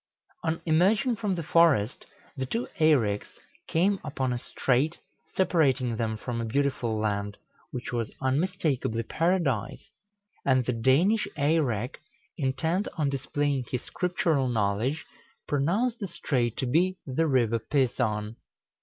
[0.43, 4.97] On emerging from the forest, the two Eireks came upon a strait,
[5.35, 7.37] separating them from a beautiful land,
[7.69, 9.91] which was unmistakably Paradise;
[10.43, 11.97] and the Danish Eirek,
[12.35, 15.05] intent on displaying his scriptural knowledge,
[15.47, 18.37] pronounced the strait to be the River Pison.